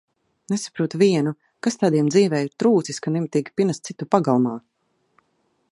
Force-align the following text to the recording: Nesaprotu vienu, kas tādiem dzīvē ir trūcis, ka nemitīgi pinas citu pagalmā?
Nesaprotu 0.51 0.99
vienu, 1.01 1.33
kas 1.67 1.77
tādiem 1.83 2.09
dzīvē 2.15 2.41
ir 2.45 2.49
trūcis, 2.63 3.01
ka 3.07 3.13
nemitīgi 3.17 3.55
pinas 3.61 3.83
citu 3.89 4.09
pagalmā? 4.17 4.57